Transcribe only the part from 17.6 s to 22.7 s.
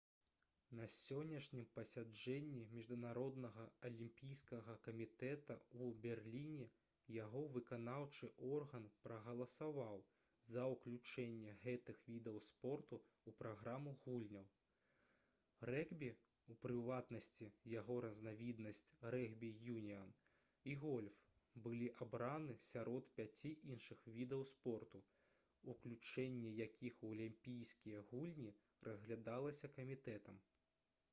яго разнавіднасць рэгбі-юніан і гольф былі абраны